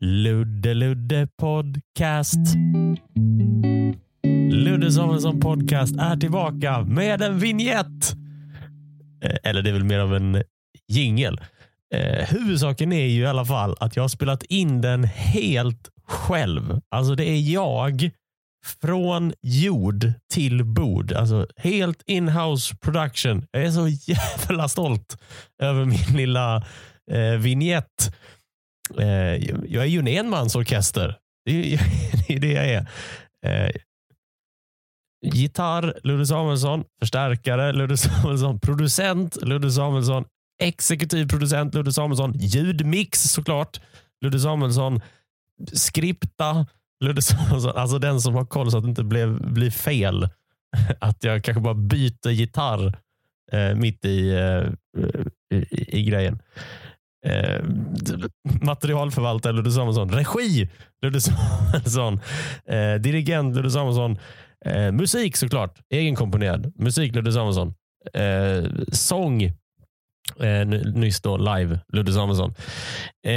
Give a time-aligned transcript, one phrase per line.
[0.00, 2.38] Ludde Ludde Podcast.
[4.50, 8.12] Ludde Samuelsson Podcast är tillbaka med en vignett.
[9.24, 10.42] Eh, eller det är väl mer av en
[10.88, 11.40] jingel.
[11.94, 16.80] Eh, huvudsaken är ju i alla fall att jag har spelat in den helt själv.
[16.88, 18.10] Alltså det är jag
[18.80, 21.12] från jord till bord.
[21.12, 23.46] Alltså helt in-house production.
[23.50, 25.22] Jag är så jävla stolt
[25.62, 26.56] över min lilla
[27.10, 28.14] eh, vignett.
[28.98, 29.06] Eh,
[29.68, 31.16] jag är ju en enmansorkester.
[31.44, 31.76] Det är ju
[32.28, 32.86] det, är det jag är.
[33.46, 33.70] Eh,
[35.22, 36.84] gitarr, Ludde Samuelsson.
[37.00, 38.60] Förstärkare, Ludde Samuelsson.
[38.60, 40.24] Producent, Ludde Samuelsson.
[40.60, 42.32] Exekutiv producent, Ludde Samuelsson.
[42.38, 43.80] Ljudmix såklart,
[44.20, 45.00] Ludde Samuelsson.
[45.72, 46.66] Skripta,
[47.04, 47.72] Ludde Samuelsson.
[47.76, 50.28] Alltså den som har koll så att det inte blev, blir fel.
[51.00, 52.98] Att jag kanske bara byter gitarr
[53.52, 54.72] eh, mitt i, eh,
[55.58, 56.38] i, i grejen.
[57.26, 57.60] Eh,
[58.62, 60.08] materialförvaltare Ludde Samuelsson.
[60.08, 60.68] Regi
[61.02, 62.20] Ludde Samuelsson.
[62.66, 64.18] Eh, dirigent Ludde Samuelsson.
[64.64, 65.78] Eh, musik såklart.
[65.90, 66.72] Egenkomponerad.
[66.76, 67.74] Musik Ludde Samuelsson.
[68.14, 69.52] Eh, sång
[70.40, 72.54] eh, nyss då live Ludde Samuelsson.
[73.26, 73.32] Eh,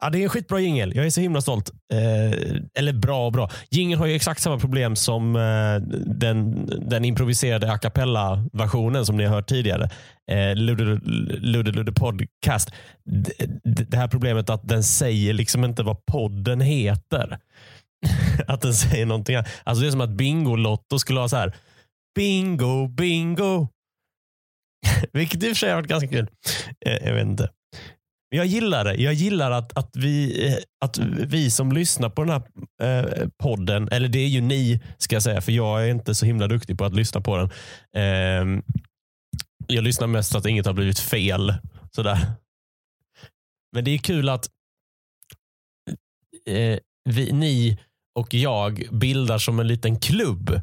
[0.00, 0.92] ja, det är en skitbra jingel.
[0.96, 1.70] Jag är så himla stolt.
[1.92, 2.38] Eh,
[2.78, 3.50] eller bra och bra.
[3.70, 9.24] Jingeln har ju exakt samma problem som eh, den, den improviserade a cappella-versionen som ni
[9.24, 9.90] har hört tidigare.
[10.30, 10.84] Eh, Ludde,
[11.40, 12.70] Ludde Ludde Podcast.
[13.04, 13.46] D-
[13.88, 17.38] Det här problemet att den säger liksom inte vad podden heter.
[18.46, 19.48] att den säger någonting annat.
[19.64, 21.54] Alltså det är som att Bingolotto skulle ha så här.
[22.16, 23.68] Bingo, bingo.
[25.12, 26.28] Vilket i och för sig har varit ganska kul.
[26.86, 27.50] Eh, jag vet inte.
[28.30, 28.94] Jag gillar det.
[28.94, 32.42] Jag gillar att, att, vi, eh, att vi som lyssnar på den här
[32.82, 36.26] eh, podden, eller det är ju ni ska jag säga, för jag är inte så
[36.26, 37.50] himla duktig på att lyssna på den.
[37.94, 38.62] Eh,
[39.66, 41.54] jag lyssnar mest så att inget har blivit fel.
[41.90, 42.18] Sådär.
[43.72, 44.48] Men det är kul att
[46.46, 47.78] eh, vi, ni
[48.14, 50.60] och jag bildar som en liten klubb.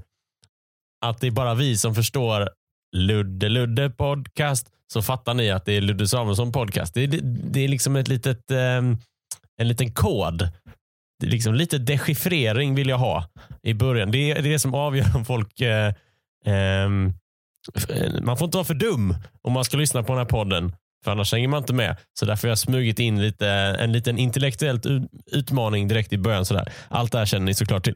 [1.06, 2.50] Att det är bara vi som förstår
[2.96, 6.94] Ludde Ludde podcast så fattar ni att det är Ludde Samuelsson podcast.
[6.94, 8.98] Det, är, det är liksom ett litet, ehm,
[9.58, 10.50] en liten kod.
[11.20, 13.26] Det är liksom lite dechiffrering vill jag ha
[13.64, 14.12] i början.
[14.12, 15.62] Det är det som avgör om folk...
[15.62, 15.94] Eh,
[16.46, 17.14] ehm,
[18.22, 20.76] man får inte vara för dum om man ska lyssna på den här podden.
[21.06, 21.98] För annars hänger man inte med.
[22.20, 23.48] Så därför har jag smugit in lite,
[23.80, 24.80] en liten intellektuell
[25.32, 26.46] utmaning direkt i början.
[26.46, 26.72] Sådär.
[26.88, 27.96] Allt det här känner ni såklart till.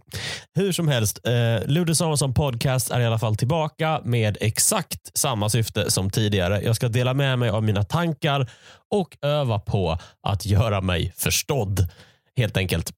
[0.56, 5.50] Hur som helst, eh, Ludde Samuelsson podcast är i alla fall tillbaka med exakt samma
[5.50, 6.62] syfte som tidigare.
[6.62, 8.52] Jag ska dela med mig av mina tankar
[8.92, 9.98] och öva på
[10.28, 11.88] att göra mig förstådd.
[12.38, 12.92] Helt enkelt.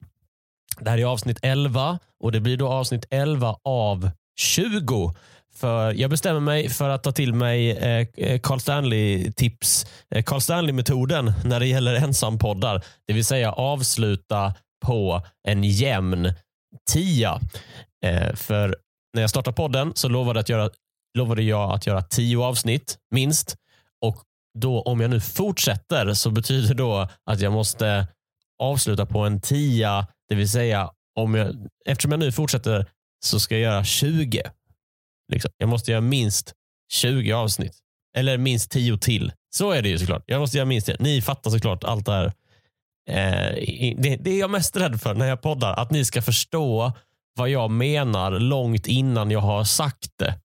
[0.80, 5.14] Det här är avsnitt 11 och det blir då avsnitt 11 av 20.
[5.62, 10.40] För jag bestämmer mig för att ta till mig eh, eh Carl Stanley-tips, eh, Carl
[10.40, 12.84] Stanley-metoden när det gäller ensampoddar.
[13.06, 16.32] Det vill säga avsluta på en jämn
[16.90, 17.40] tia.
[18.04, 18.76] Eh, för
[19.14, 20.70] när jag startade podden så lovade, att göra,
[21.18, 23.56] lovade jag att göra tio avsnitt minst.
[24.04, 24.16] Och
[24.58, 28.06] då om jag nu fortsätter så betyder då att jag måste
[28.62, 30.06] avsluta på en tia.
[30.28, 30.90] Det vill säga
[31.20, 31.56] om jag,
[31.86, 32.86] eftersom jag nu fortsätter
[33.24, 34.42] så ska jag göra 20.
[35.32, 35.50] Liksom.
[35.58, 36.52] Jag måste göra minst
[36.92, 37.78] 20 avsnitt.
[38.16, 39.32] Eller minst 10 till.
[39.54, 40.24] Så är det ju såklart.
[40.26, 41.00] Jag måste göra minst det.
[41.00, 42.26] Ni fattar såklart allt det här.
[43.10, 43.54] Eh,
[43.96, 45.74] det, det är jag mest rädd för när jag poddar.
[45.74, 46.92] Att ni ska förstå
[47.34, 50.40] vad jag menar långt innan jag har sagt det.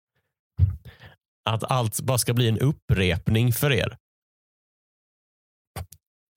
[1.51, 3.97] Att allt bara ska bli en upprepning för er.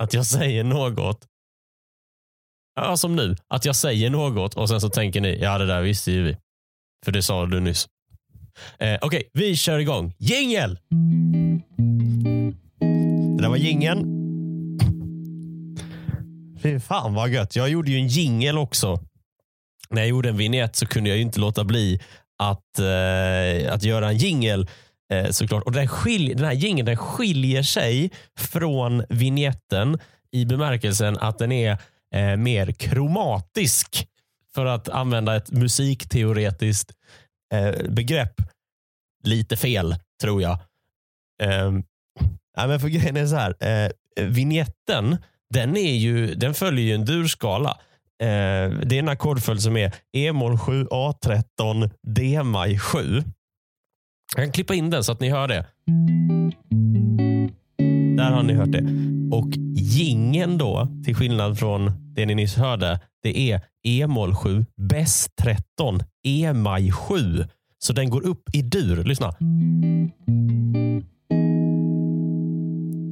[0.03, 1.27] Att jag säger något.
[2.75, 3.35] Ja, som nu.
[3.47, 6.37] Att jag säger något och sen så tänker ni, ja det där visste ju vi.
[7.05, 7.87] För det sa du nyss.
[8.79, 10.13] Eh, Okej, vi kör igång.
[10.17, 10.79] Jingel!
[13.37, 14.17] Det där var jingeln.
[16.61, 17.55] Fy fan vad gött.
[17.55, 18.99] Jag gjorde ju en jingel också.
[19.89, 22.01] När jag gjorde en vignett så kunde jag ju inte låta bli
[22.37, 24.67] att, eh, att göra en jingel
[25.13, 25.63] eh, såklart.
[25.63, 29.99] Och den, skilj, den här jingeln den skiljer sig från vignetten
[30.31, 31.77] i bemärkelsen att den är
[32.13, 34.07] eh, mer kromatisk.
[34.55, 36.91] För att använda ett musikteoretiskt
[37.53, 38.41] eh, begrepp.
[39.23, 40.59] Lite fel, tror jag.
[41.43, 41.71] Eh,
[42.57, 43.55] ja, men för grejen är så här.
[43.59, 43.91] Eh,
[44.25, 45.17] vignetten,
[45.49, 47.69] den, är ju, den följer ju en durskala.
[48.19, 53.23] Eh, det är en ackordföljd som är E-moll 7, A13, D-maj 7.
[54.35, 55.65] Jag kan klippa in den så att ni hör det.
[58.17, 58.83] Där har ni hört det.
[59.31, 65.35] Och gingen då, till skillnad från det ni nyss hörde, det är E-moll 7, bäst
[65.41, 67.45] 13, E-maj 7.
[67.79, 69.03] Så den går upp i dur.
[69.03, 69.27] Lyssna.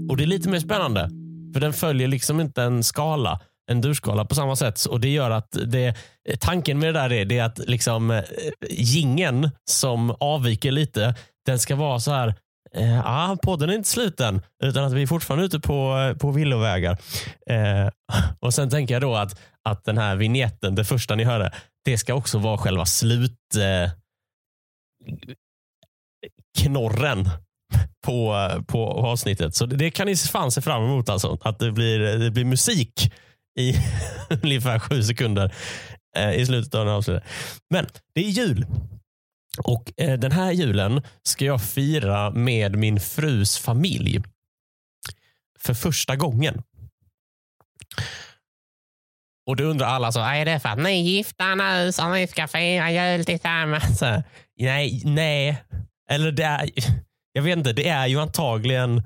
[0.09, 1.09] Och det är lite mer spännande.
[1.53, 3.39] För den följer liksom inte en skala.
[3.71, 4.85] en durskala på samma sätt.
[4.85, 5.95] Och det gör att det,
[6.39, 8.23] tanken med det där är, det är att liksom eh,
[8.69, 12.35] gingen som avviker lite, den ska vara så här
[12.73, 16.17] Eh, ah, podden är inte slut än, utan att vi är fortfarande ute på, eh,
[16.17, 16.97] på villovägar.
[17.49, 17.89] Eh,
[18.39, 21.53] och Sen tänker jag då att, att den här vignetten, det första ni hörde,
[21.85, 23.91] det ska också vara själva slut eh,
[26.57, 27.29] knorren
[28.05, 29.55] på, på avsnittet.
[29.55, 31.09] Så det, det kan ni fan se fram emot.
[31.09, 33.13] Alltså, att det blir, det blir musik
[33.59, 33.75] i
[34.43, 35.53] ungefär sju sekunder
[36.17, 37.23] eh, i slutet av den här avsnittet.
[37.69, 38.65] Men det är jul
[39.57, 44.23] och eh, Den här julen ska jag fira med min frus familj.
[45.59, 46.63] För första gången.
[49.47, 52.27] Och då undrar alla, så, är det för att ni är gifta nu som ni
[52.27, 53.99] ska fira jul tillsammans?
[53.99, 54.23] Så,
[54.59, 55.63] nej, nej.
[56.09, 56.69] Eller det är,
[57.33, 59.03] jag vet inte, det är ju antagligen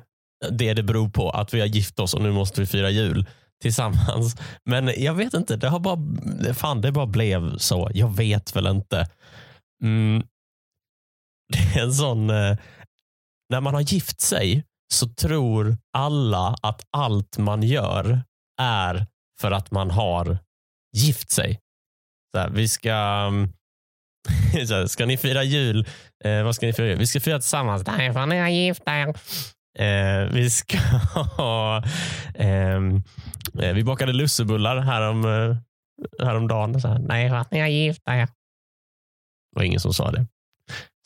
[0.52, 1.30] det det beror på.
[1.30, 3.26] Att vi har gift oss och nu måste vi fira jul
[3.62, 4.36] tillsammans.
[4.66, 7.92] Men jag vet inte, det har bara, fan det bara blev så.
[7.94, 9.08] Jag vet väl inte.
[9.84, 10.24] Mm,
[11.54, 12.58] det är en sån, eh,
[13.50, 14.64] när man har gift sig
[14.94, 18.22] så tror alla att allt man gör
[18.62, 19.06] är
[19.42, 20.38] för att man har
[20.96, 21.60] gift sig.
[22.36, 22.92] Så här, vi ska,
[23.28, 23.50] mm,
[24.68, 25.88] så här, ska ni fira jul?
[26.24, 26.96] Eh, vad ska ni fira?
[26.96, 27.88] Vi ska fira tillsammans.
[27.88, 29.08] Nej, för ni har gift er.
[29.80, 30.78] Eh, vi ska
[31.38, 31.84] ha,
[32.36, 33.04] ehm,
[33.62, 35.58] eh, vi bakade lussebullar härom, eh,
[36.26, 36.82] häromdagen.
[36.82, 38.26] Så här, Nej, för att ni har gift er.
[39.52, 40.26] Det var ingen som sa det.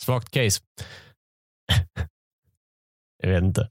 [0.04, 0.62] Svagt case.
[3.24, 3.70] jag vet inte.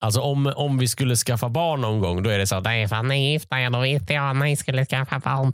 [0.00, 2.88] Alltså om, om vi skulle skaffa barn någon gång, då är det så att nej,
[2.88, 5.52] fan, ni är gifta ja, då visste jag att ni skulle skaffa barn.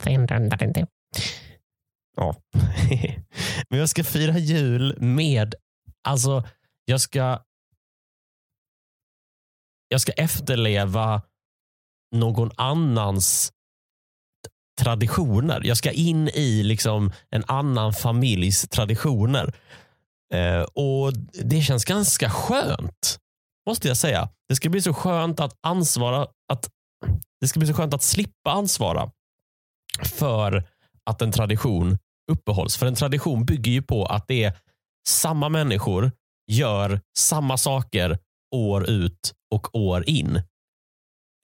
[2.17, 2.35] Ja.
[3.69, 5.55] Men jag ska fira jul med,
[6.07, 6.43] alltså
[6.85, 7.43] jag ska
[9.87, 11.21] jag ska efterleva
[12.15, 13.53] någon annans
[14.81, 15.61] traditioner.
[15.63, 19.53] Jag ska in i liksom en annan familjs traditioner.
[20.33, 21.13] Eh, och
[21.43, 23.19] Det känns ganska skönt,
[23.67, 24.29] måste jag säga.
[24.49, 26.69] Det ska bli så skönt att ansvara, att,
[27.41, 29.11] det ska bli så skönt att slippa ansvara
[30.03, 30.63] för
[31.05, 31.97] att en tradition
[32.31, 32.77] uppehålls.
[32.77, 34.53] För en tradition bygger ju på att det är
[35.07, 36.11] samma människor
[36.51, 38.17] gör samma saker
[38.55, 40.41] år ut och år in.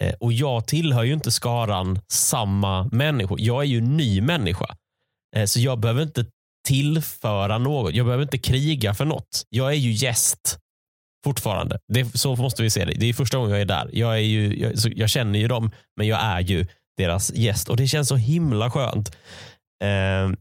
[0.01, 3.41] Eh, och jag tillhör ju inte skaran samma människor.
[3.41, 4.75] Jag är ju ny människa.
[5.35, 6.25] Eh, så jag behöver inte
[6.67, 7.93] tillföra något.
[7.93, 9.43] Jag behöver inte kriga för något.
[9.49, 10.59] Jag är ju gäst
[11.23, 11.79] fortfarande.
[11.87, 12.93] Det, så måste vi se det.
[12.93, 13.89] Det är första gången jag är där.
[13.93, 16.67] Jag, är ju, jag, jag känner ju dem, men jag är ju
[16.97, 17.69] deras gäst.
[17.69, 19.15] Och Det känns så himla skönt.
[19.83, 20.31] Eh,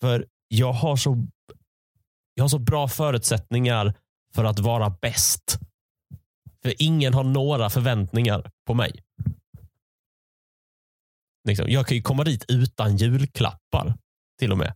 [0.00, 1.26] för jag har, så,
[2.34, 3.94] jag har så bra förutsättningar
[4.34, 5.58] för att vara bäst
[6.66, 8.92] för ingen har några förväntningar på mig.
[11.48, 13.94] Liksom, jag kan ju komma dit utan julklappar
[14.38, 14.74] till och med.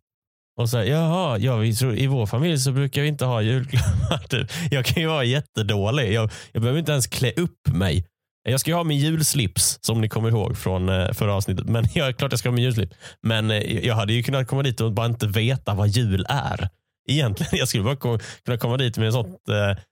[0.57, 4.19] Och säga, jaha, ja, vi tror, i vår familj så brukar vi inte ha julklappar.
[4.29, 4.51] Typ.
[4.71, 6.13] Jag kan ju vara jättedålig.
[6.13, 8.07] Jag, jag behöver inte ens klä upp mig.
[8.43, 11.67] Jag ska ju ha min julslips som ni kommer ihåg från eh, förra avsnittet.
[11.67, 12.97] Men jag är klart jag ska ha min julslips.
[13.23, 16.69] Men eh, jag hade ju kunnat komma dit och bara inte veta vad jul är.
[17.09, 17.51] Egentligen.
[17.59, 19.83] Jag skulle bara kunna komma dit med ett sånt eh,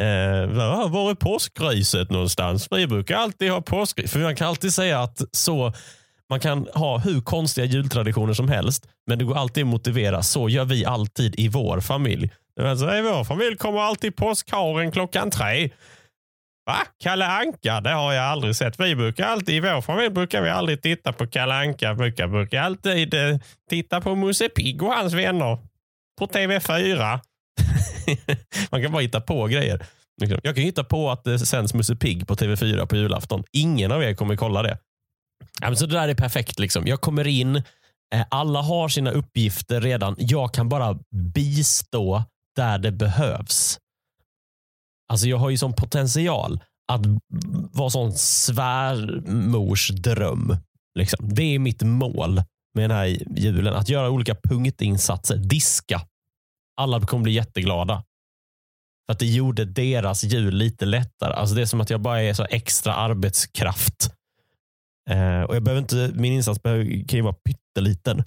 [0.00, 0.46] Eh,
[0.90, 2.68] var är påskriset någonstans?
[2.70, 4.12] Vi brukar alltid ha påskris.
[4.12, 5.72] För man kan alltid säga att så
[6.30, 10.22] man kan ha hur konstiga jultraditioner som helst, men det går alltid att motivera.
[10.22, 12.30] Så gör vi alltid i vår familj.
[12.60, 15.70] Alltså, I vår familj kommer alltid påskharen klockan tre.
[16.66, 16.76] Va?
[17.02, 17.80] Kalle Anka?
[17.80, 18.80] Det har jag aldrig sett.
[18.80, 21.92] Vi brukar alltid, I vår familj brukar vi aldrig titta på Kalle Anka.
[21.92, 23.38] Vi brukar, brukar alltid eh,
[23.70, 25.58] titta på Musse Pigg och hans vänner
[26.18, 27.20] på TV4.
[28.70, 29.86] Man kan bara hitta på grejer.
[30.42, 33.44] Jag kan hitta på att det sänds Musse Pigg på TV4 på julafton.
[33.52, 34.78] Ingen av er kommer kolla det.
[35.74, 36.58] Så det där är perfekt.
[36.58, 36.86] Liksom.
[36.86, 37.62] Jag kommer in, eh,
[38.30, 40.16] alla har sina uppgifter redan.
[40.18, 40.98] Jag kan bara
[41.34, 42.24] bistå
[42.56, 43.78] där det behövs.
[45.12, 46.60] Alltså Jag har ju sån potential
[46.92, 47.00] att
[47.72, 50.56] vara sån svärmorsdröm.
[50.98, 51.34] Liksom.
[51.34, 52.42] Det är mitt mål
[52.74, 53.74] med den här julen.
[53.74, 55.36] Att göra olika punktinsatser.
[55.36, 56.00] Diska
[56.76, 58.04] alla kommer bli jätteglada.
[59.06, 61.34] För att det gjorde deras jul lite lättare.
[61.34, 64.14] Alltså det är som att jag bara är så extra arbetskraft.
[65.10, 68.24] Eh, och jag behöver inte, min insats behöver, kan ju vara pytteliten.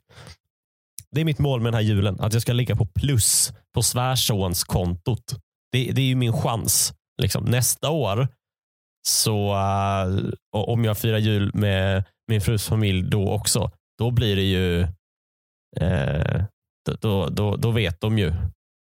[1.12, 2.20] Det är mitt mål med den här julen.
[2.20, 5.36] Att jag ska ligga på plus på svärsonskontot.
[5.72, 6.94] Det, det är ju min chans.
[7.22, 7.46] Liksom.
[7.46, 8.28] Nästa år,
[9.08, 14.42] så uh, om jag firar jul med min frus familj då också, då blir det
[14.42, 14.82] ju
[15.82, 16.44] uh,
[16.86, 18.34] då, då, då vet de ju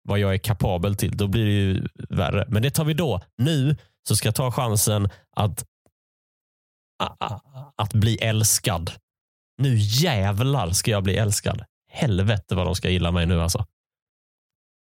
[0.08, 1.16] vad jag är kapabel till.
[1.16, 2.46] Då blir det ju värre.
[2.48, 3.20] Men det tar vi då.
[3.36, 3.76] Nu
[4.08, 5.64] så ska jag ta chansen att
[7.76, 8.92] att bli älskad.
[9.58, 11.64] Nu jävlar ska jag bli älskad.
[11.92, 13.66] Helvete vad de ska gilla mig nu alltså.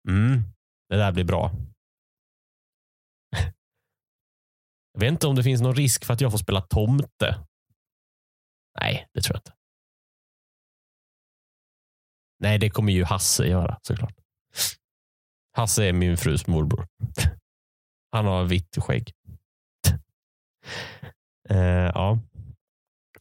[0.09, 0.43] Mm,
[0.89, 1.51] det där blir bra.
[4.93, 7.45] Jag vet inte om det finns någon risk för att jag får spela tomte.
[8.79, 9.60] Nej, det tror jag inte.
[12.41, 14.15] Nej, det kommer ju Hasse göra såklart.
[15.53, 16.87] Hasse är min frus morbror.
[18.11, 19.11] Han har vitt skägg.
[21.51, 22.19] uh, ja.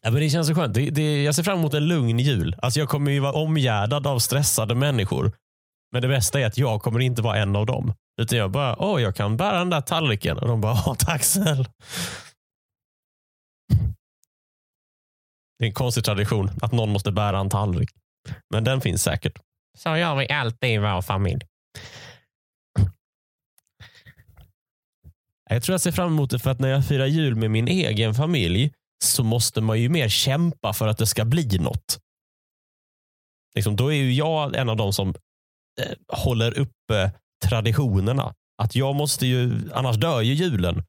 [0.03, 0.11] ja.
[0.11, 0.75] men det känns så skönt.
[0.75, 2.57] Det, det, jag ser fram emot en lugn jul.
[2.63, 5.33] Alltså jag kommer ju vara omgärdad av stressade människor.
[5.93, 7.95] Men det bästa är att jag kommer inte vara en av dem.
[8.21, 10.39] Utan jag bara, åh, jag kan bära den där tallriken.
[10.39, 11.69] Och de bara, åh, tack snäll.
[15.59, 17.91] Det är en konstig tradition att någon måste bära en tallrik.
[18.51, 19.39] Men den finns säkert.
[19.79, 21.47] Så gör vi alltid i vår familj.
[25.51, 27.69] Jag tror jag ser fram emot det för att när jag firar jul med min
[27.69, 28.73] egen familj
[29.05, 31.99] så måste man ju mer kämpa för att det ska bli något.
[33.55, 35.09] Liksom, då är ju jag en av de som
[35.81, 37.13] eh, håller uppe
[37.49, 38.35] traditionerna.
[38.63, 40.85] Att jag måste ju, annars dör ju julen.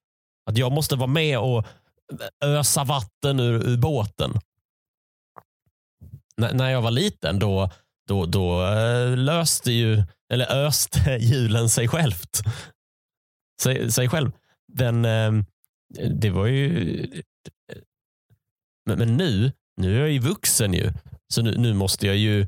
[0.50, 1.65] Att jag måste vara med och
[2.43, 4.39] ösa vatten ur, ur båten.
[6.43, 7.71] N när jag var liten då,
[8.07, 12.41] då, då eh, löste ju, eller öste julen sig självt.
[13.62, 14.31] Sig, sig själv.
[14.74, 15.45] Den, ehm,
[16.19, 17.24] det var ju...
[18.86, 20.91] Men, men, nu, nu är jag ju vuxen ju.
[21.33, 22.48] Så nu, nu måste jag ju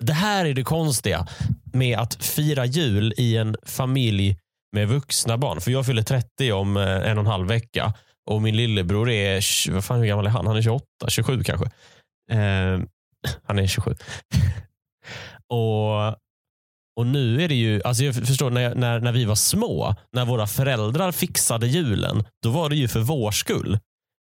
[0.00, 1.26] det här är det konstiga
[1.72, 4.38] med att fira jul i en familj
[4.72, 5.60] med vuxna barn.
[5.60, 7.94] För jag fyller 30 om eh, en och en halv vecka
[8.30, 10.46] och min lillebror är, vad fan hur gammal är han?
[10.46, 11.66] Han är 28, 27 kanske.
[12.30, 12.80] Eh,
[13.44, 13.94] han är 27.
[15.48, 16.08] och,
[16.96, 20.24] och nu är det ju, alltså jag förstår när, när, när vi var små, när
[20.24, 23.78] våra föräldrar fixade julen, då var det ju för vår skull.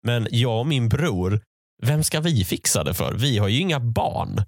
[0.07, 1.41] Men jag och min bror,
[1.83, 3.13] vem ska vi fixa det för?
[3.13, 4.43] Vi har ju inga barn.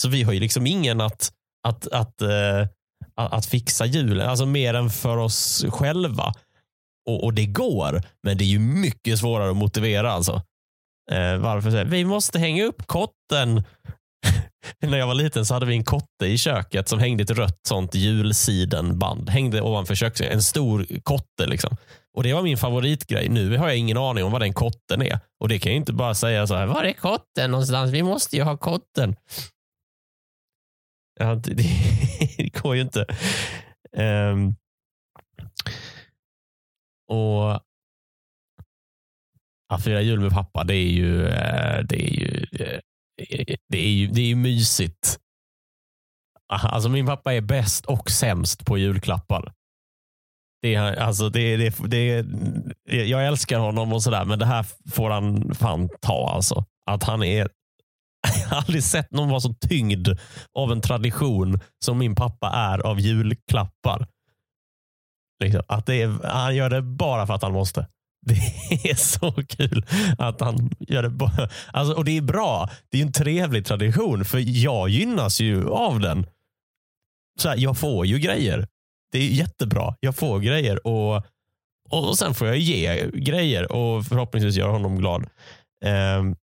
[0.00, 1.32] Så vi har ju liksom ingen att,
[1.68, 2.60] att, att, eh,
[3.14, 6.34] att, att fixa julen, alltså mer än för oss själva.
[7.08, 10.12] Och, och, det går, men det är ju mycket svårare att motivera.
[10.12, 10.42] Alltså.
[11.10, 11.84] Eh, varför?
[11.84, 13.62] Vi måste hänga upp kotten.
[14.80, 17.60] När jag var liten så hade vi en kotte i köket som hängde ett rött
[17.68, 19.28] sånt julsidenband.
[19.28, 20.34] Hängde ovanför köksväggen.
[20.34, 21.46] En stor kotte.
[21.46, 21.76] Liksom.
[22.16, 23.28] Och Det var min favoritgrej.
[23.28, 25.20] Nu har jag ingen aning om vad den kotten är.
[25.40, 27.90] Och Det kan jag inte bara säga så här, var är kotten någonstans?
[27.90, 29.16] Vi måste ju ha kotten.
[31.20, 31.52] Ja, det,
[32.36, 33.06] det går ju inte.
[33.96, 34.54] Um,
[37.08, 37.62] och
[39.72, 42.80] att fira jul med pappa, det är ju, eh, det är ju, eh,
[43.68, 45.18] det är ju, det är ju mysigt.
[46.52, 49.52] Alltså min pappa är bäst och sämst på julklappar.
[50.62, 52.24] Det är, alltså det, det, det,
[52.84, 56.30] jag älskar honom och sådär, men det här får han fan ta.
[56.30, 56.64] Alltså.
[56.86, 57.48] Att han är
[58.42, 60.08] jag har aldrig sett någon vara så tyngd
[60.54, 64.06] av en tradition som min pappa är av julklappar.
[65.40, 67.86] Liksom, att det är, han gör det bara för att han måste.
[68.26, 69.86] Det är så kul
[70.18, 71.10] att han gör det.
[71.10, 71.48] Bara.
[71.72, 72.70] Alltså, och det är bra.
[72.88, 76.26] Det är en trevlig tradition för jag gynnas ju av den.
[77.40, 78.68] Så här, jag får ju grejer.
[79.12, 79.94] Det är jättebra.
[80.00, 81.26] Jag får grejer och,
[81.90, 85.22] och sen får jag ge grejer och förhoppningsvis göra honom glad.
[85.84, 86.36] Um,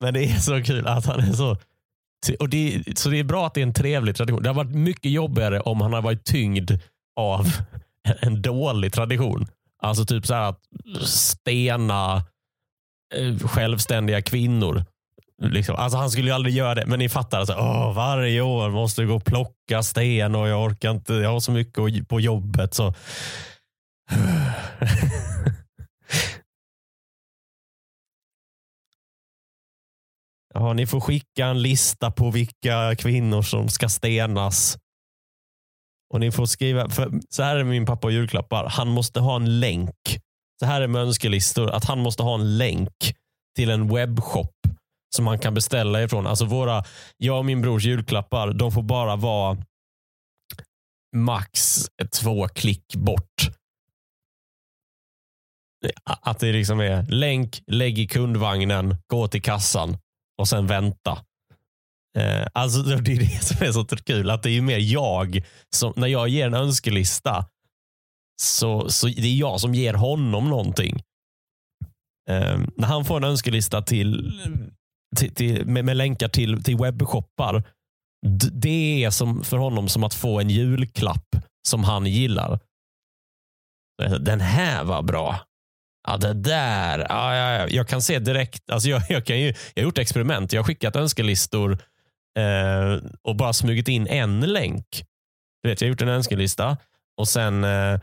[0.00, 1.56] men det är så kul att han är så...
[2.34, 4.42] Och det, så det är bra att det är en trevlig tradition.
[4.42, 6.70] Det har varit mycket jobbigare om han har varit tyngd
[7.16, 7.46] av
[8.20, 9.46] en dålig tradition.
[9.82, 10.60] Alltså typ så här att
[11.04, 12.24] stena
[13.14, 14.84] eh, självständiga kvinnor.
[15.42, 15.76] Liksom.
[15.76, 17.38] Alltså han skulle ju aldrig göra det, men ni fattar.
[17.38, 21.14] Alltså, åh, varje år måste jag gå och plocka sten och jag orkar inte.
[21.14, 22.74] Jag har så mycket på jobbet.
[22.74, 22.94] så
[30.58, 34.78] Ja, ni får skicka en lista på vilka kvinnor som ska stenas.
[36.14, 38.68] Och ni får skriva, för så här är min pappa och julklappar.
[38.68, 40.18] Han måste ha en länk.
[40.60, 41.70] Så här är med önskelistor.
[41.70, 43.14] Att han måste ha en länk
[43.56, 44.52] till en webbshop
[45.16, 46.26] som han kan beställa ifrån.
[46.26, 46.84] Alltså våra,
[47.16, 49.56] jag och min brors julklappar, de får bara vara
[51.16, 51.86] max
[52.20, 53.48] två klick bort.
[56.04, 59.98] Att det liksom är länk, lägg i kundvagnen, gå till kassan
[60.38, 61.18] och sen vänta.
[62.18, 64.30] Eh, alltså Det är det som är så kul.
[64.30, 67.46] Att det är mer jag som, när jag ger en önskelista,
[68.42, 71.02] så, så det är jag som ger honom någonting.
[72.30, 74.32] Eh, när han får en önskelista till,
[75.16, 77.62] till, till med, med, länkar till, till webbshoppar,
[78.52, 81.36] det är som, för honom som att få en julklapp
[81.68, 82.60] som han gillar.
[84.02, 85.45] Eh, den här var bra.
[86.06, 86.98] Ja, det där.
[86.98, 87.68] Ja, ja, ja.
[87.68, 88.70] Jag kan se direkt.
[88.70, 90.52] Alltså jag, jag, kan ju, jag har gjort experiment.
[90.52, 91.72] Jag har skickat önskelistor
[92.38, 95.04] eh, och bara smugit in en länk.
[95.62, 96.76] Du vet, jag har gjort en önskelista
[97.16, 98.00] och sen eh,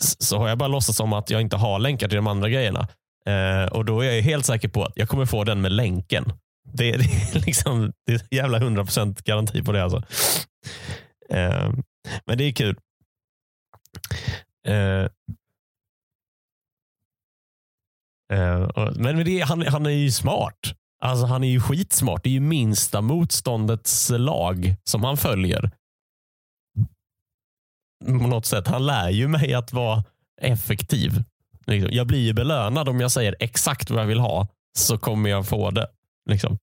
[0.00, 2.88] så har jag bara låtsats som att jag inte har länkar till de andra grejerna.
[3.26, 6.24] Eh, och Då är jag helt säker på att jag kommer få den med länken.
[6.72, 9.82] Det, det är liksom det är jävla 100% garanti på det.
[9.82, 10.02] Alltså.
[11.30, 11.72] Eh,
[12.26, 12.76] men det är kul.
[14.66, 15.06] Eh,
[18.32, 20.74] Eh, men det, han, han är ju smart.
[21.00, 22.22] Alltså Han är ju skitsmart.
[22.22, 25.70] Det är ju minsta motståndets lag som han följer.
[28.06, 28.66] På något sätt.
[28.66, 30.04] Han lär ju mig att vara
[30.40, 31.24] effektiv.
[31.66, 31.92] Liksom.
[31.92, 35.48] Jag blir ju belönad om jag säger exakt vad jag vill ha så kommer jag
[35.48, 35.88] få det.
[36.30, 36.58] Liksom.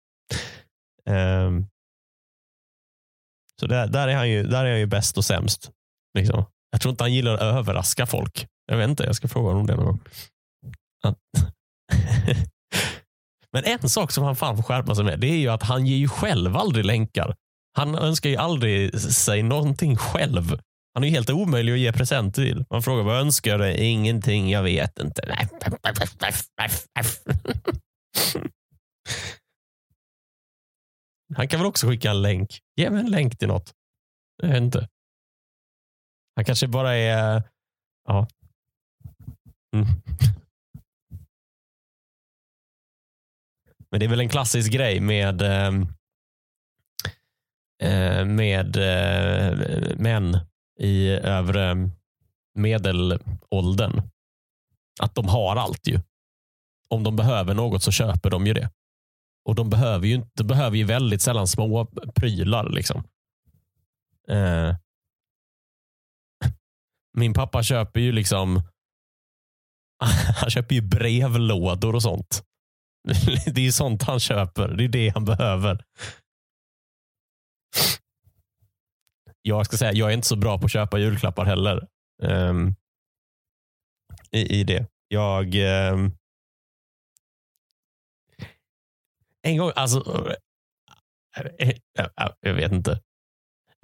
[1.09, 1.67] Um,
[3.59, 5.71] så där, där, är han ju, där är han ju bäst och sämst.
[6.17, 6.45] Liksom.
[6.71, 8.47] Jag tror inte han gillar att överraska folk.
[8.65, 9.99] Jag vet inte, jag ska fråga honom det någon gång.
[13.51, 15.85] Men en sak som han fan får skärpa sig med, det är ju att han
[15.85, 17.35] ger ju själv aldrig länkar.
[17.77, 20.59] Han önskar ju aldrig sig någonting själv.
[20.93, 22.65] Han är ju helt omöjlig att ge present till.
[22.69, 23.73] Man frågar vad önskar du?
[23.73, 25.21] Ingenting, jag vet inte.
[31.35, 32.59] Han kan väl också skicka en länk.
[32.75, 33.73] Ge mig en länk till något.
[34.41, 34.89] Jag vet inte.
[36.35, 37.43] Han kanske bara är...
[38.07, 38.27] Ja.
[39.75, 39.87] Mm.
[43.95, 45.87] Men det är väl en klassisk grej med ehm,
[47.83, 50.39] eh, med eh, män
[50.79, 51.89] i övre
[52.55, 54.01] medelåldern.
[54.99, 55.99] Att de har allt ju.
[56.89, 58.69] Om de behöver något så köper de ju det.
[59.45, 61.85] Och de behöver ju, inte, behöver ju väldigt sällan små
[62.15, 62.69] prylar.
[62.69, 63.03] liksom.
[64.27, 64.75] Eh.
[67.17, 68.61] Min pappa köper ju liksom
[70.41, 72.45] han köper ju brevlådor och sånt.
[73.45, 74.67] Det är ju sånt han köper.
[74.67, 75.83] Det är det han behöver.
[79.41, 81.87] Jag ska säga, jag är inte så bra på att köpa julklappar heller.
[82.23, 82.75] Um,
[84.31, 84.87] i, I det.
[85.07, 85.55] Jag
[85.93, 86.11] um,
[89.45, 90.27] en gång, alltså
[91.37, 92.99] eh, eh, eh, jag vet inte.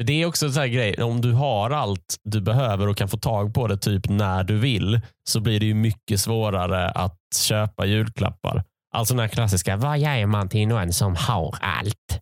[0.04, 3.10] Det är också en sån här grej, om du har allt du behöver och kan
[3.10, 7.20] få tag på det typ när du vill, så blir det ju mycket svårare att
[7.36, 8.64] köpa julklappar.
[8.92, 12.22] Alltså den här klassiska, vad ger man till någon som har allt?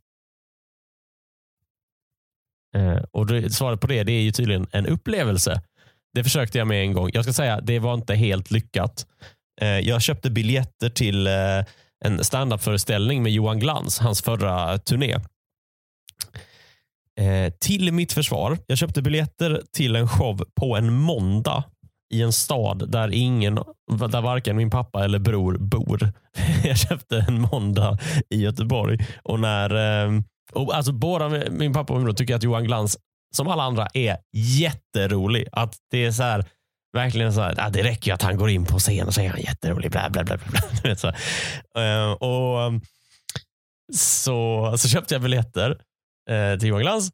[2.75, 5.61] Eh, och det, svaret på det, det är ju tydligen en upplevelse.
[6.13, 7.09] Det försökte jag med en gång.
[7.13, 9.07] Jag ska säga, det var inte helt lyckat.
[9.61, 11.33] Eh, jag köpte biljetter till eh,
[12.05, 15.15] en standupföreställning med Johan Glans, hans förra turné.
[17.19, 21.63] Eh, till mitt försvar, jag köpte biljetter till en show på en måndag
[22.13, 23.55] i en stad där ingen,
[24.09, 26.13] där varken min pappa eller bror bor.
[26.63, 27.97] Jag köpte en måndag
[28.29, 32.43] i Göteborg och när ehm, och alltså båda min pappa och min bror tycker att
[32.43, 32.97] Johan Glans,
[33.35, 35.47] som alla andra, är jätterolig.
[35.51, 36.45] Att det är så här,
[36.93, 39.29] verkligen så här, ah, det räcker ju att han går in på scen och säger
[39.29, 39.91] han jätterolig.
[39.91, 40.61] Bla, bla, bla, bla.
[40.83, 42.81] vet, så, uh, och, ehm,
[43.93, 45.69] så, så köpte jag biljetter
[46.31, 47.09] uh, till Johan Glans.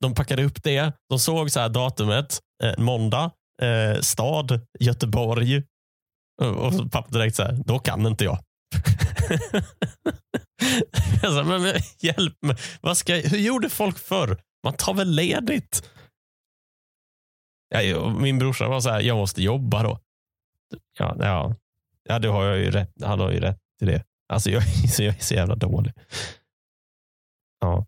[0.00, 0.92] De packade upp det.
[1.08, 3.30] De såg så här datumet, uh, måndag,
[3.62, 5.62] Eh, stad, Göteborg.
[6.42, 8.38] Och pappa direkt så här, då kan inte jag.
[11.22, 12.56] alltså, men, men, hjälp mig.
[12.80, 14.42] Vad ska, hur gjorde folk förr?
[14.64, 15.90] Man tar väl ledigt?
[17.68, 20.00] Ja, min brorsa var så här, jag måste jobba då.
[20.98, 21.54] Ja, ja,
[22.08, 22.92] ja det har jag ju rätt.
[23.02, 24.04] Han har ju rätt till det.
[24.28, 24.62] Alltså jag,
[24.98, 25.92] jag är så jävla dålig.
[27.60, 27.86] Ja.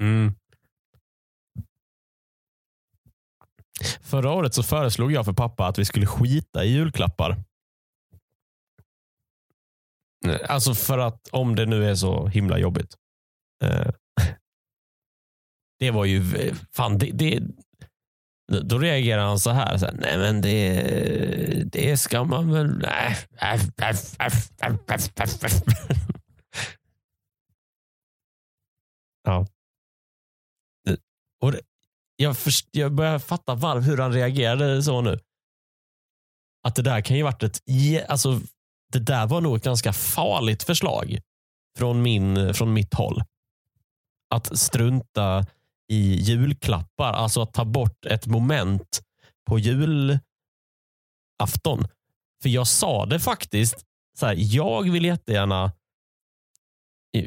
[0.00, 0.34] Mm.
[4.02, 7.36] Förra året så föreslog jag för pappa att vi skulle skita i julklappar.
[10.26, 12.94] Eh, alltså för att om det nu är så himla jobbigt.
[13.64, 13.90] Eh,
[15.78, 17.40] det var ju, eh, fan det, det
[18.62, 19.78] då reagerar han så här.
[19.78, 22.78] Så här nej men det, det ska man väl...
[22.78, 23.16] Nej.
[29.24, 29.46] Ja.
[30.88, 30.96] Eh,
[31.40, 31.60] och det,
[32.20, 35.18] jag, först, jag börjar fatta var, hur han reagerade så nu.
[36.66, 37.60] Att det där kan ju varit ett...
[38.08, 38.40] Alltså,
[38.92, 41.18] det där var nog ett ganska farligt förslag
[41.78, 43.22] från, min, från mitt håll.
[44.34, 45.46] Att strunta
[45.92, 49.02] i julklappar, alltså att ta bort ett moment
[49.46, 50.18] på julafton.
[52.42, 53.84] För jag sa det faktiskt,
[54.18, 55.72] så här, jag vill jättegärna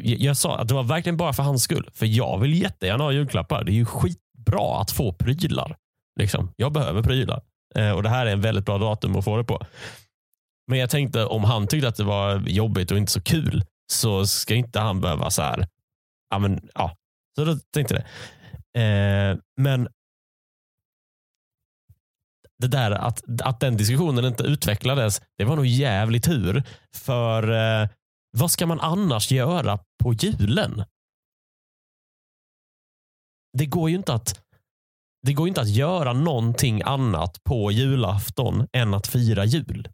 [0.04, 1.89] jag sa att det var verkligen bara för hans skull.
[1.93, 3.63] För jag vill jättegärna ha julklappar.
[3.63, 5.75] Det är ju skit bra att få prylar.
[6.19, 6.54] Liksom.
[6.56, 7.41] Jag behöver prylar.
[7.75, 9.65] Eh, och Det här är en väldigt bra datum att få det på.
[10.67, 14.27] Men jag tänkte om han tyckte att det var jobbigt och inte så kul så
[14.27, 15.67] ska inte han behöva så här.
[16.30, 16.95] Ja, men, ja.
[17.36, 18.82] Så då tänkte jag det.
[18.82, 19.88] Eh, men
[22.62, 26.63] det där att, att den diskussionen inte utvecklades, det var nog jävligt tur.
[26.95, 27.89] För eh,
[28.38, 30.84] vad ska man annars göra på julen?
[33.57, 34.41] Det går ju inte att
[35.23, 39.89] det går inte att göra någonting annat på julafton än att fira jul.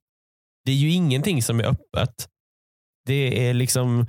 [0.66, 2.30] Det är ju ingenting som är öppet.
[3.06, 4.00] Det är liksom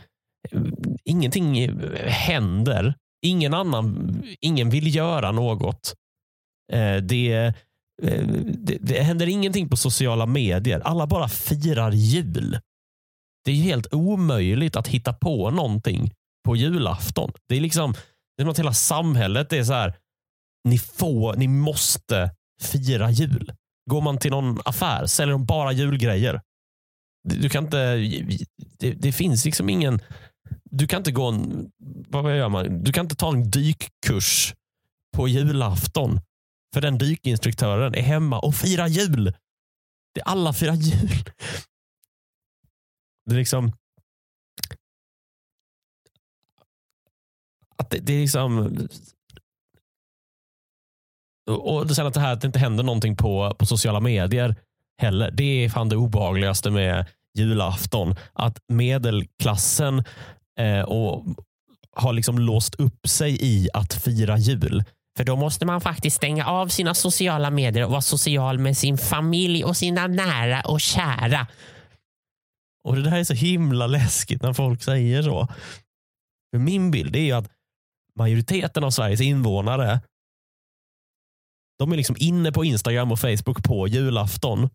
[0.50, 0.62] eh,
[1.04, 1.72] ingenting eh,
[2.06, 2.94] händer.
[3.26, 5.94] Ingen annan, ingen vill göra något.
[6.72, 7.52] Eh, det,
[8.42, 10.80] det, det händer ingenting på sociala medier.
[10.80, 12.58] Alla bara firar jul.
[13.44, 16.12] Det är helt omöjligt att hitta på någonting
[16.44, 17.32] på julafton.
[17.48, 17.94] Det är liksom
[18.38, 19.96] det är som att hela samhället är så här.
[20.64, 23.52] Ni får, ni måste fira jul.
[23.90, 26.40] Går man till någon affär säljer de bara julgrejer.
[27.28, 27.96] Du kan inte,
[28.78, 30.00] det, det finns liksom ingen,
[30.64, 31.70] du kan inte gå en,
[32.08, 32.84] vad gör man?
[32.84, 34.54] Du kan inte ta en dykkurs
[35.16, 36.20] på julafton.
[36.74, 39.34] För den dykinstruktören är hemma och firar jul.
[40.14, 41.24] Det alla firar jul.
[43.26, 43.72] Det är liksom
[47.88, 48.78] att det, det är liksom
[51.48, 54.56] och sen att det här att det inte händer någonting på, på sociala medier
[55.02, 55.30] heller.
[55.30, 57.06] Det är fan det obehagligaste med
[57.38, 58.16] julafton.
[58.32, 60.04] Att medelklassen
[60.60, 61.24] eh, och
[61.96, 64.84] har liksom låst upp sig i att fira jul.
[65.16, 68.98] För då måste man faktiskt stänga av sina sociala medier och vara social med sin
[68.98, 71.46] familj och sina nära och kära.
[72.84, 75.48] Och Det där är så himla läskigt när folk säger så.
[76.50, 77.57] För Min bild är att
[78.18, 80.00] majoriteten av Sveriges invånare
[81.78, 84.70] de är liksom inne på Instagram och Facebook på julafton.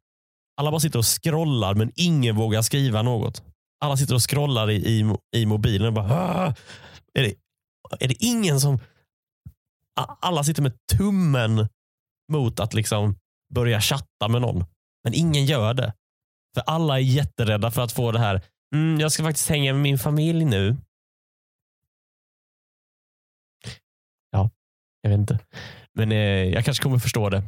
[0.58, 3.43] Alla bara sitter och scrollar men ingen vågar skriva något.
[3.86, 6.56] Alla sitter och scrollar i, i, i mobilen och bara
[7.13, 7.36] är det,
[7.99, 8.79] är det ingen som...
[10.19, 11.67] Alla sitter med tummen
[12.32, 13.15] mot att liksom
[13.53, 14.65] börja chatta med någon.
[15.03, 15.93] Men ingen gör det.
[16.56, 18.41] För alla är jätterädda för att få det här.
[18.75, 20.77] Mm, jag ska faktiskt hänga med min familj nu.
[25.04, 25.39] Jag vet inte.
[25.94, 27.44] Men eh, jag kanske kommer förstå det.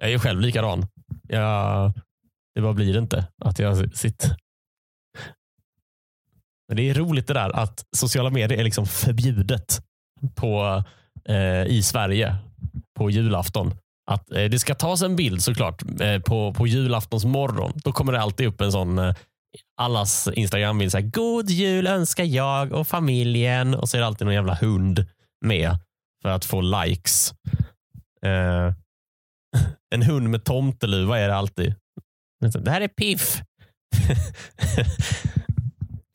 [0.00, 0.86] Jag är själv likadan.
[1.28, 1.92] Jag,
[2.54, 4.36] det bara blir inte att jag sitter.
[6.68, 9.82] Men det är roligt det där att sociala medier är liksom förbjudet
[10.34, 10.84] på,
[11.28, 12.36] eh, i Sverige
[12.98, 13.74] på julafton.
[14.10, 17.72] Att eh, Det ska tas en bild såklart eh, på, på julaftons morgon.
[17.84, 19.14] Då kommer det alltid upp en sån eh,
[19.76, 21.12] allas Instagram-bild.
[21.12, 23.74] God jul önskar jag och familjen.
[23.74, 25.06] Och så är det alltid någon jävla hund
[25.40, 25.76] med
[26.22, 27.34] för att få likes.
[28.22, 28.74] Eh,
[29.94, 31.74] en hund med tomteluva är det alltid.
[32.40, 33.42] Det här är Piff.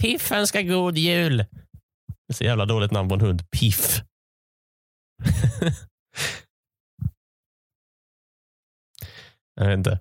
[0.01, 1.37] Piff önskar god jul.
[1.37, 3.51] Det är så jävla dåligt namn på en hund.
[3.51, 4.01] Piff.
[9.55, 9.99] Jag vet inte.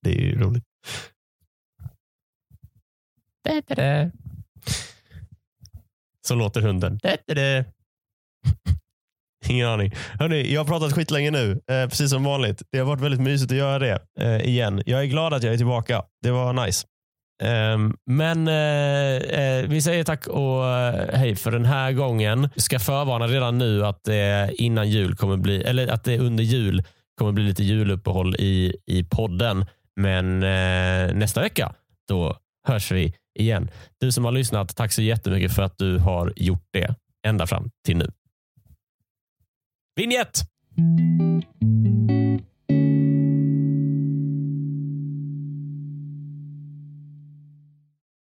[0.00, 0.64] Det är ju roligt.
[6.26, 6.98] Så låter hunden.
[9.48, 9.92] Ingen aning.
[10.18, 12.62] Hörrni, jag har pratat skitlänge nu, eh, precis som vanligt.
[12.72, 14.82] Det har varit väldigt mysigt att göra det eh, igen.
[14.86, 16.02] Jag är glad att jag är tillbaka.
[16.22, 16.86] Det var nice.
[17.42, 22.48] Ehm, men eh, eh, vi säger tack och eh, hej för den här gången.
[22.56, 26.82] Ska förvarna redan nu att det innan jul kommer bli, eller att det under jul
[27.18, 29.66] kommer bli lite juluppehåll i, i podden.
[29.96, 30.40] Men
[31.18, 31.72] nästa vecka,
[32.08, 33.70] då hörs vi igen.
[34.00, 36.94] Du som har lyssnat, tack så jättemycket för att du har gjort det
[37.26, 38.10] ända fram till nu.
[40.00, 40.44] Vinjett!